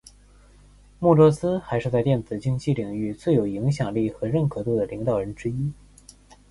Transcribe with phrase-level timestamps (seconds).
[0.97, 5.71] 穆洛兹还是在电子竞技领域最有影响力和认可度的领导人之一。